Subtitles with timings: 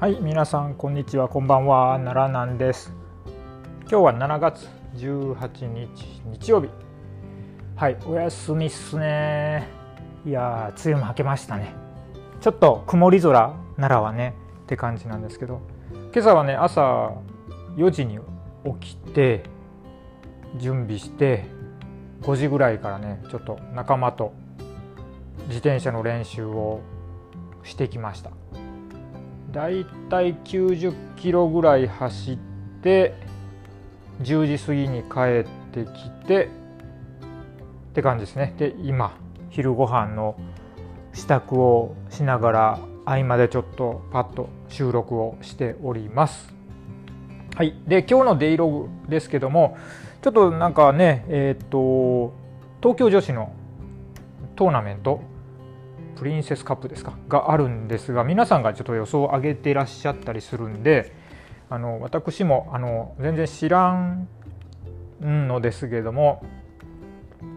[0.00, 2.90] はい皆さんこんにちはこんばんは奈良なんです。
[3.82, 6.70] 今日は7月18日日曜日。
[7.76, 9.68] はいお休みっすね。
[10.24, 11.74] いや梅雨も明けましたね。
[12.40, 15.60] ちょっと曇り空奈良はねって感じなんですけど。
[16.14, 17.12] 今朝はね朝
[17.76, 18.18] 4時に
[18.80, 19.42] 起きて
[20.56, 21.44] 準備して
[22.22, 24.32] 5時ぐらいからねちょっと仲間と
[25.48, 26.80] 自転車の練習を
[27.64, 28.30] してきました。
[29.52, 32.38] だいたい90キロぐらい走っ
[32.82, 33.14] て
[34.22, 36.48] 10時過ぎに帰ってきて
[37.90, 38.54] って感じですね。
[38.58, 39.16] で今
[39.50, 40.36] 昼ご飯の
[41.12, 46.54] 支度をしながら合間でちょっとパッと収録をしております。
[47.56, 47.74] はい。
[47.86, 49.76] で今日のデイログですけども
[50.22, 52.32] ちょっとなんかねえっ、ー、と
[52.80, 53.52] 東京女子の
[54.54, 55.20] トーナメント
[56.16, 57.14] プリンセスカップですか？
[57.28, 61.12] があるんですが皆さんがちょっと予想を上げていらっしゃったりするんで
[61.68, 64.28] あの私もあの全然知らん
[65.20, 66.44] のですけども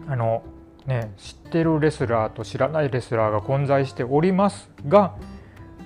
[0.06, 0.42] あの、
[0.86, 5.14] ね、知ってるレスラーと知らないレスラーが混在しておりますが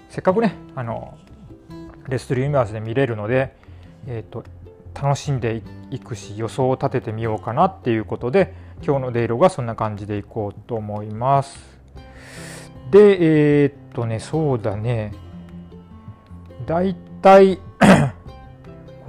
[0.08, 1.16] せっかくねあの
[2.08, 3.54] レストリームアーズで見れるので、
[4.06, 4.42] えーと、
[4.94, 11.77] 楽しんでいくし予想を立ててみようかなっていうことで今日のデイロがそんな感じでいこうと思います。
[12.90, 15.12] で、えー、っとね、そうだね。
[16.66, 17.58] だいたい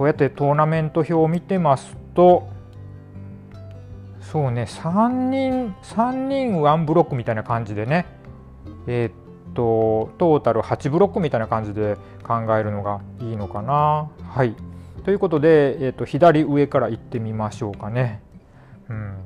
[0.00, 2.48] こうやってトーナメント表を見てますと、
[4.22, 8.06] そうね、3人、3人ワンブロックみたいな感じでね、
[8.86, 9.12] えー、っ
[9.52, 14.08] と、トータル8ブロックみたいな感じで考えるのがいいのかな。
[14.26, 14.54] はい。
[15.04, 18.22] ということで、えー、っと、左上から行ってみましょうかね。
[18.88, 19.16] うん。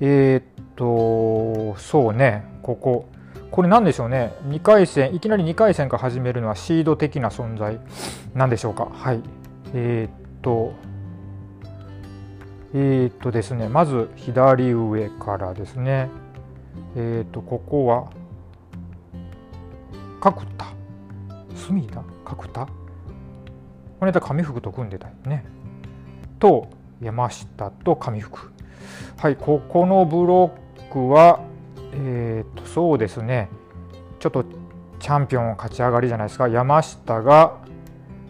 [0.00, 3.06] えー、っと、そうね、ここ。
[3.50, 7.80] これ何でしょうね？2回戦いきなり2回戦から始めるのはシード的な存在
[8.34, 8.88] なんでしょうか？
[8.92, 9.20] はい。
[9.74, 10.72] えー、っと
[12.74, 16.08] えー、っとですねまず左上からですね。
[16.96, 18.10] えー、っとここは
[20.20, 20.66] 角田。
[21.54, 22.02] 隅田？
[22.24, 22.68] 角田？
[23.98, 25.44] これだ上福と組んでたよね。
[26.38, 26.68] と
[27.00, 28.52] 山下と上福
[29.16, 30.52] はいここのブロ
[30.88, 31.40] ックは
[31.92, 33.48] えー、とそうですね。
[34.18, 34.44] ちょっと
[35.00, 36.48] チャンピオン勝ち上がりじゃないですか。
[36.48, 37.56] 山下が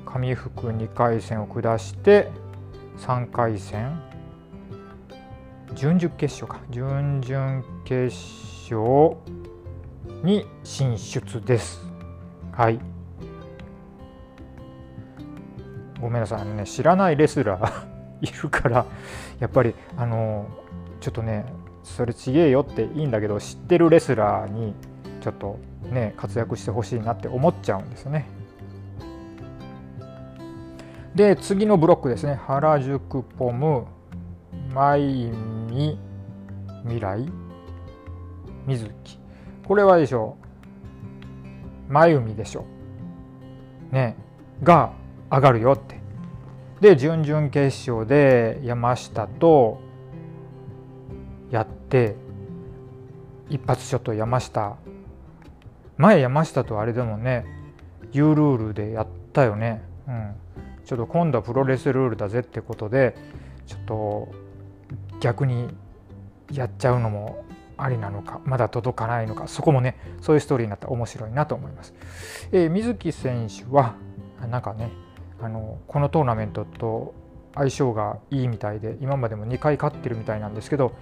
[0.07, 2.31] 上福2回戦を下して
[2.99, 4.01] 3回戦。
[5.75, 6.61] 準々決勝か。
[6.71, 8.17] 準々決
[8.71, 9.17] 勝
[10.23, 11.81] に進出です。
[12.53, 12.81] はい。
[16.01, 16.47] ごめんなさい。
[16.47, 17.87] ね知らないレスラー
[18.23, 18.87] いるから
[19.41, 20.47] やっぱりあの
[21.01, 21.45] ちょっとね
[21.97, 24.75] それちげえよっていいんだけど知ってるレスラーに
[25.21, 25.59] ちょっと
[25.91, 28.27] ね活躍してほしいなって思っちゃうんですよね。
[31.15, 32.35] で次のブロックですね。
[32.35, 33.87] 原宿ポム
[34.73, 35.33] 舞
[35.69, 35.99] 美
[36.83, 37.27] 未来
[38.67, 39.19] 水木
[39.67, 40.37] これはでしょ
[41.89, 41.93] う。
[41.93, 42.65] 真由美でしょ
[43.91, 44.17] ね。
[44.63, 44.93] が
[45.31, 45.99] 上がるよって。
[46.81, 49.81] で準々決勝で山下と
[51.51, 52.17] やって
[53.51, 54.77] 一発ショット山下
[55.97, 57.45] 前山下とあれでもね
[58.13, 60.35] U ルールでやったよね、うん、
[60.85, 63.17] ちょっと今度はプロレスルールだぜってことで
[63.67, 64.29] ちょっと
[65.21, 65.69] 逆に
[66.53, 67.45] やっちゃうのも
[67.77, 71.95] ありなのかまだ届かないのかそこもねそういうストーリーになったら面白いなと思います。
[72.51, 73.95] えー、水木選手は
[74.51, 74.91] なんかね
[75.41, 77.15] あのこのトーナメントと
[77.55, 80.93] 相性がいいみたいで今までも2回勝ってるみたいなんですけど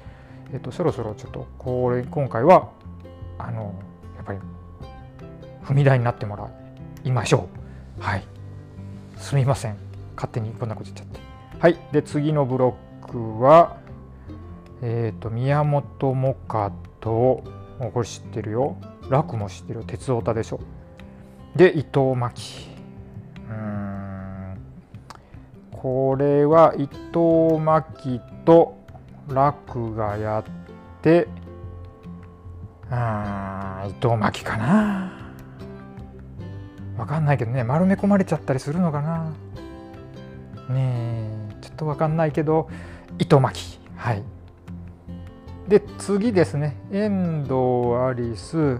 [0.52, 2.70] えっと、そろそろちょっとこれ今回は
[3.38, 3.74] あの
[4.16, 4.38] やっぱり
[5.64, 6.48] 踏み台になってもら
[7.04, 7.48] いましょ
[7.98, 8.02] う。
[8.02, 8.24] はい。
[9.16, 9.76] すみません。
[10.14, 11.20] 勝手にこんなこと言っちゃって。
[11.58, 11.76] はい。
[11.92, 13.76] で、次のブロックは、
[14.82, 16.70] えっ、ー、と、宮本萌歌
[17.00, 17.42] と、
[17.92, 18.76] これ知ってるよ。
[19.08, 19.84] 楽も知ってるよ。
[19.86, 20.60] 鉄オタでしょ。
[21.54, 22.68] で、伊藤真希。
[23.48, 24.58] うん。
[25.72, 28.85] これは伊藤真希と、
[29.28, 30.44] 楽がやっ
[31.02, 31.28] て
[32.90, 35.12] あ伊藤巻かな。
[36.96, 39.32] わかんないけどね丸め込まれちゃったりするのかな。
[40.68, 42.68] ねえちょっとわかんないけど
[43.18, 44.22] 糸巻はい。
[45.68, 46.76] で次ですね。
[46.92, 47.54] 遠藤
[48.06, 48.78] アリス。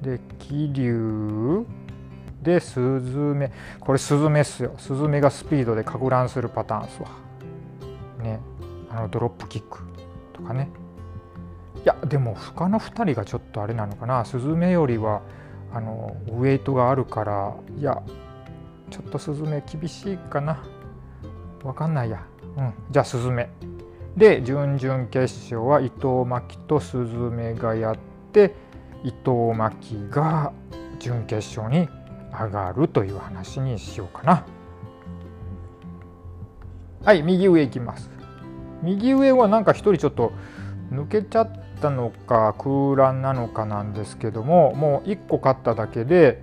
[0.00, 1.66] で桐生。
[2.42, 3.52] でスズメ。
[3.80, 4.74] これスズメっすよ。
[4.78, 7.25] スズメがスピードでか乱するパターンっすわ。
[8.96, 9.80] あのドロップキック
[10.32, 10.70] とかね。
[11.84, 14.24] いやでも他の2人がちょっとあれなのかな。
[14.24, 15.22] スズメよりは
[15.72, 17.54] あのウエイトがあるから。
[17.78, 18.02] いや
[18.90, 20.64] ちょっとスズメ厳しいかな。
[21.62, 22.24] わかんないや、
[22.56, 23.50] うん、じゃあスズメ。
[24.16, 27.98] で準々決勝は伊藤真希とスズメがやっ
[28.32, 28.54] て
[29.04, 30.52] 伊藤真希が
[30.98, 31.88] 準決勝に
[32.32, 34.46] 上がるという話にしようかな。
[37.04, 38.15] はい右上いきます。
[38.82, 40.32] 右上はなんか一人ちょっと
[40.90, 41.50] 抜けちゃっ
[41.80, 46.42] たのか空欄なのかなんですけどももう1個勝っただけで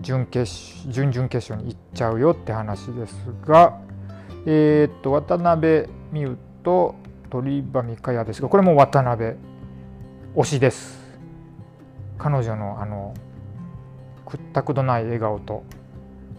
[0.00, 3.14] 準決準々決勝に行っちゃうよって話です
[3.46, 3.78] が、
[4.46, 6.94] えー、っと渡辺美優と
[7.30, 9.36] 鳥羽美香也ですがこれも渡辺
[10.34, 11.02] 推しです。
[12.18, 13.14] 彼女のあの
[14.24, 15.64] くったくどない笑顔と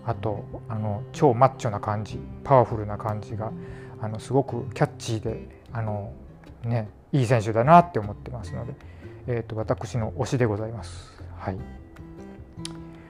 [0.05, 3.51] あとあの超マッチョな感じパワフルな感じが
[4.03, 6.11] あのすごくキャッチーであの、
[6.65, 8.73] ね、いい選手だなって思ってますので、
[9.27, 11.13] えーと、私の推しでございます。
[11.37, 11.57] はい、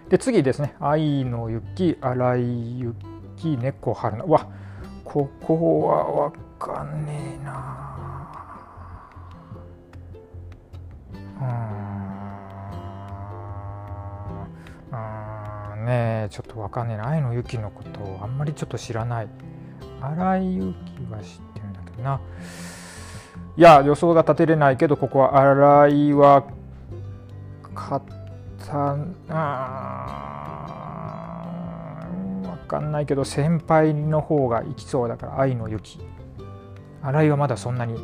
[0.09, 4.47] で次ですね「愛の雪」「荒井雪」「猫春菜」わ
[5.03, 7.89] ここは分かんねえな。
[11.41, 11.45] う
[15.81, 15.85] ん。
[15.85, 17.09] ねえちょっと分かんねえな。
[17.09, 19.27] 愛の雪のことをあんまりちょっと知らない。
[20.03, 22.19] 荒井由紀は知ってるんだけどな。
[23.55, 26.43] いや予想が立てれないけどここは荒井は
[27.75, 28.05] 勝っ
[28.67, 28.97] た
[29.29, 29.99] あ
[32.41, 35.99] 分かんないけど先輩の方がいきそうだから愛の雪
[37.01, 37.95] 荒井はまだそんなに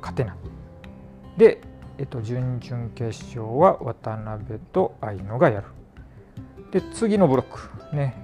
[0.00, 0.36] 勝てない。
[1.38, 1.60] で
[1.98, 5.66] えっと準々決勝は渡辺と愛野がやる。
[6.70, 7.46] で次のブロッ
[7.90, 7.96] ク。
[7.96, 8.23] ね。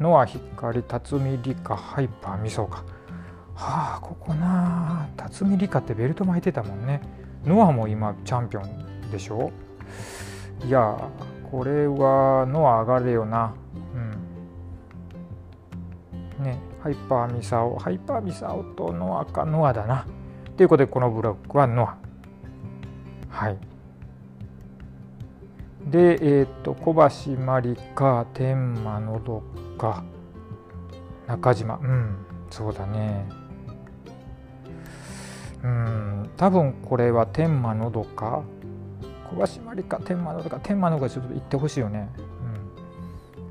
[0.00, 2.84] 乃蒼ヒカリ辰巳リカハイパーミサオか
[3.54, 7.00] はあここな辰巳リカってベルト巻いてたもんね。
[7.44, 9.52] 乃蒼も今チャンピオンでしょ？
[10.66, 10.96] いや
[11.50, 13.54] これは乃蒼上がれよな。
[16.38, 16.44] うん。
[16.44, 17.78] ねハイパーミサオ。
[17.78, 20.06] ハイパーミサオと乃蒼か乃蒼だな。
[20.56, 21.96] ということでこのブロックはノア。
[23.28, 23.58] はい。
[25.86, 29.42] でえっ、ー、と小橋真理香天満のど
[29.74, 30.04] か。
[31.26, 31.78] 中島。
[31.82, 32.16] うん。
[32.50, 33.28] そうだね。
[35.62, 36.30] うん。
[36.36, 38.42] 多分これは天満のどか。
[39.30, 40.60] 小橋真理香天満のどか。
[40.62, 42.08] 天満のどかちょっと言ってほしいよね、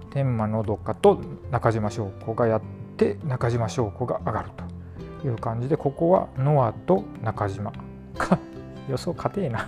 [0.04, 1.20] うん、天満のどかと
[1.52, 2.62] 中島翔子がやっ
[2.98, 4.74] て中島翔子が上がると。
[5.28, 7.72] いう感じでここはノアと中島。
[8.18, 8.38] か
[8.90, 9.68] 予想勝てえな。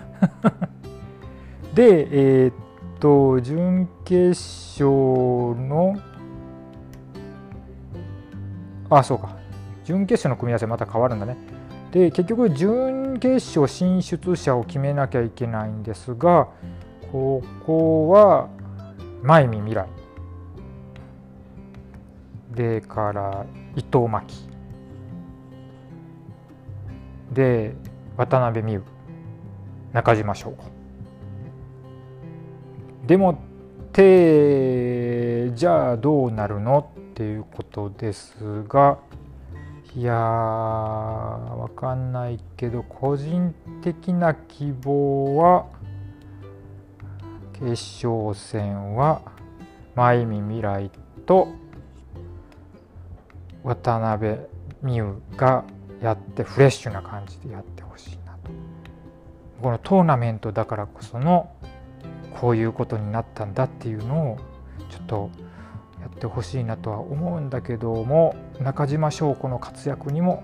[1.74, 2.54] でえー、っ
[3.00, 5.96] と準決勝の
[8.98, 9.36] あそうか。
[9.84, 11.38] 準決勝の組み合わせまた変わるんだね。
[11.92, 16.48] で結局準決勝進出者を決めなきゃいけないんですが
[17.12, 18.50] ここは
[19.22, 19.88] 前見未来。
[22.52, 23.46] でから
[23.76, 24.50] 伊藤真希。
[27.32, 27.76] で
[28.18, 28.84] 渡辺美優
[29.94, 30.64] 中島翔子。
[33.06, 33.36] でもっ
[33.92, 36.90] てじゃあどうなるの？
[37.16, 38.36] っていうことです
[38.68, 39.00] が
[39.96, 45.66] いやーわかんないけど個人的な希望は
[47.54, 47.70] 決
[48.06, 49.22] 勝戦は
[49.96, 50.92] 真美未来
[51.26, 51.48] と
[53.64, 54.36] 渡辺
[54.84, 55.64] 美優が
[56.02, 58.52] やってフレッシュな感じでやってほしいなと。
[59.62, 61.50] このトーナメントだからこその
[62.42, 64.38] こういうことになったんだっていうのを
[64.90, 65.30] ちょっと
[66.16, 70.44] ってほしいなとは思うんだけども中島翔子の活躍にも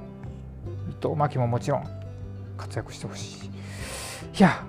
[0.90, 1.84] 伊藤真希ももちろん
[2.58, 3.50] 活躍してほしい。
[4.38, 4.64] いや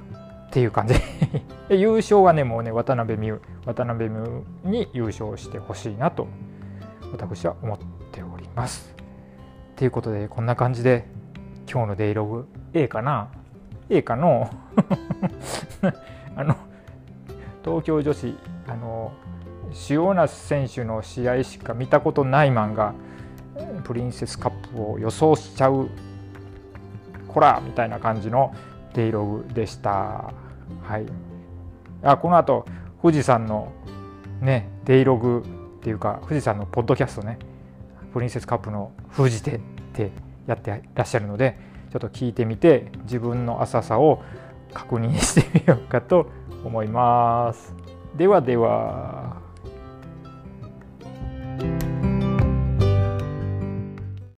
[0.46, 0.94] っていう感じ。
[1.70, 6.26] 優勝はねもうね渡辺美優渡辺美優に優勝してほしいなと
[7.12, 7.78] 私は思っ
[8.12, 8.94] ております。
[9.76, 11.06] ということでこんな感じで
[11.70, 13.28] 今日のデイログ A かな
[13.90, 14.48] ？A かの？
[16.36, 16.56] あの
[17.64, 18.34] 東京女子
[18.68, 19.12] あの
[19.74, 22.94] 主要選手の試合しか見たことないマンが
[23.84, 25.88] プリンセスカップを予想しちゃう
[27.28, 28.54] こらみたいな感じの
[28.94, 30.32] デイログでした。
[30.82, 31.06] はい、
[32.02, 32.66] あこの後
[33.00, 33.72] 富士山の
[34.40, 35.42] ねデイログ
[35.78, 37.38] っていうか富士山のポッドキャストね
[38.12, 39.60] プリンセスカップの封じ手っ
[39.92, 40.10] て
[40.46, 41.58] やってらっしゃるので
[41.90, 44.22] ちょっと聞いてみて自分の浅さを
[44.72, 46.30] 確認してみようかと
[46.64, 47.74] 思います。
[48.16, 49.31] ではでは。